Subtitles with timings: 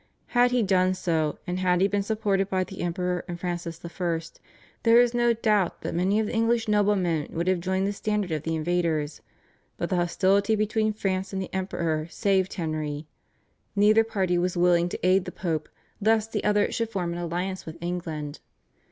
[0.29, 4.19] Had he done so, and had he been supported by the Emperor and Francis I.
[4.81, 8.31] there is no doubt that many of the English noblemen would have joined the standard
[8.31, 9.21] of the invaders,
[9.77, 13.05] but the hostility between France and the Emperor saved Henry.
[13.75, 15.69] Neither party was willing to aid the Pope
[16.01, 18.39] lest the other should form an alliance with England.